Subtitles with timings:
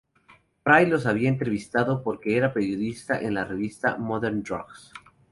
[0.63, 4.91] Fry los había entrevistado, porque era periodista en la revista "Modern Drugs".